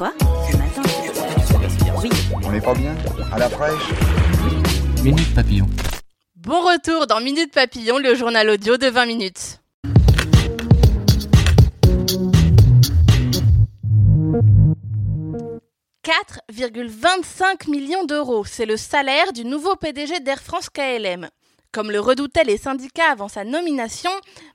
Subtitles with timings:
[0.00, 0.14] Quoi
[0.50, 0.82] Ce matin
[2.02, 2.08] Oui.
[2.32, 2.96] On n'est pas bien
[3.30, 3.90] À la fraîche
[5.04, 5.66] Minute Papillon.
[6.36, 9.60] Bon retour dans Minute Papillon, le journal audio de 20 minutes.
[16.02, 21.28] «4,25 millions d'euros, c'est le salaire du nouveau PDG d'Air France KLM.
[21.72, 24.12] Comme le redoutaient les syndicats avant sa nomination,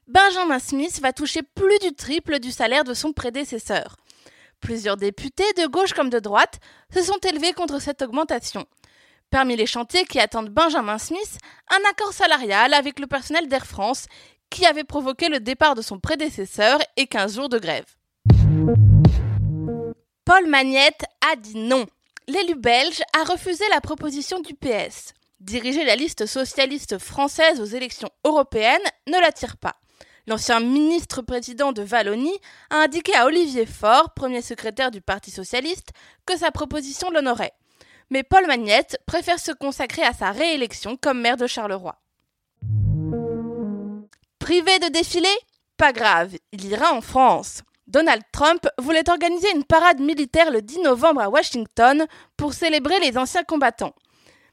[0.08, 3.98] Benjamin Smith va toucher plus du triple du salaire de son prédécesseur.
[4.66, 6.60] Plusieurs députés, de gauche comme de droite,
[6.92, 8.66] se sont élevés contre cette augmentation.
[9.30, 11.38] Parmi les chantiers qui attendent Benjamin Smith,
[11.70, 14.08] un accord salarial avec le personnel d'Air France
[14.50, 17.86] qui avait provoqué le départ de son prédécesseur et 15 jours de grève.
[20.26, 21.86] Paul Magnette a dit non.
[22.28, 25.14] L'élu belge a refusé la proposition du PS.
[25.42, 29.76] Diriger la liste socialiste française aux élections européennes ne l'attire pas.
[30.28, 32.40] L'ancien ministre-président de Wallonie
[32.72, 35.92] a indiqué à Olivier Faure, premier secrétaire du Parti socialiste,
[36.26, 37.54] que sa proposition l'honorait.
[38.10, 41.96] Mais Paul Magnette préfère se consacrer à sa réélection comme maire de Charleroi.
[44.40, 45.30] Privé de défilé
[45.78, 47.62] Pas grave, il ira en France.
[47.86, 53.16] Donald Trump voulait organiser une parade militaire le 10 novembre à Washington pour célébrer les
[53.16, 53.94] anciens combattants.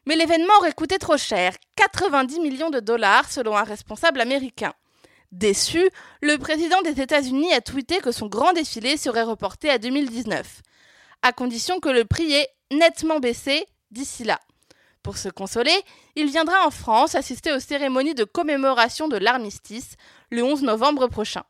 [0.05, 4.75] Mais l'événement aurait coûté trop cher, 90 millions de dollars selon un responsable américain.
[5.33, 5.89] Déçu,
[6.21, 10.61] le président des États-Unis a tweeté que son grand défilé serait reporté à 2019,
[11.23, 14.39] à condition que le prix ait nettement baissé d'ici là.
[15.03, 15.75] Pour se consoler,
[16.17, 19.95] il viendra en France assister aux cérémonies de commémoration de l'armistice
[20.31, 21.45] le 11 novembre prochain.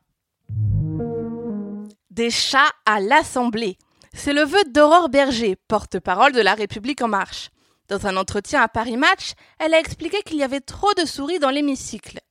[2.09, 3.77] Des chats à l'Assemblée.
[4.13, 7.49] C'est le vœu d'Aurore Berger, porte-parole de La République en marche.
[7.89, 11.39] Dans un entretien à Paris Match, elle a expliqué qu'il y avait trop de souris
[11.39, 12.21] dans l'hémicycle.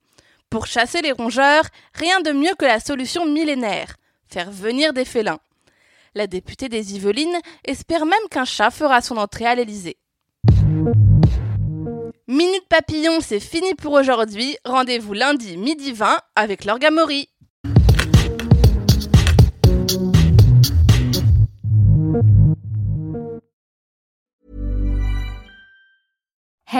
[0.53, 1.65] Pour chasser les rongeurs,
[1.95, 3.97] rien de mieux que la solution millénaire
[4.29, 5.39] faire venir des félins.
[6.15, 9.97] La députée des Yvelines espère même qu'un chat fera son entrée à l'Élysée.
[12.29, 14.59] Minute Papillon, c'est fini pour aujourd'hui.
[14.67, 17.31] Rendez-vous lundi midi 20 avec l'Orgamori.